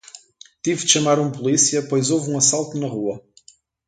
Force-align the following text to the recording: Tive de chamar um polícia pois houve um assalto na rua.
Tive 0.63 0.81
de 0.83 0.89
chamar 0.91 1.19
um 1.19 1.31
polícia 1.31 1.87
pois 1.87 2.09
houve 2.09 2.31
um 2.31 2.35
assalto 2.39 2.75
na 2.75 2.87
rua. 2.87 3.23